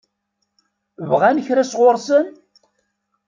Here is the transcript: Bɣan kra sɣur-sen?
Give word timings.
Bɣan 1.09 1.37
kra 1.45 1.63
sɣur-sen? 1.65 2.27